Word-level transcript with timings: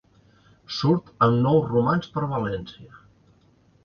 Surt 0.77 1.11
amb 1.25 1.37
nou 1.47 1.61
romans 1.73 2.09
per 2.15 2.23
València. 2.31 2.99